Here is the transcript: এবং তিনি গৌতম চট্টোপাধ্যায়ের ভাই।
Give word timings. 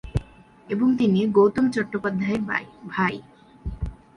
এবং 0.69 0.87
তিনি 0.97 1.19
গৌতম 1.27 1.65
চট্টোপাধ্যায়ের 1.71 2.41
ভাই। 2.47 2.63